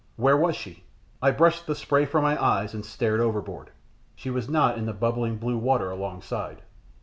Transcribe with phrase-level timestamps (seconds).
[0.15, 0.83] Where was she?
[1.21, 3.69] I brushed the spray from my eyes, and stared overboard.
[4.15, 6.63] She was not in the bubbling blue water alongside.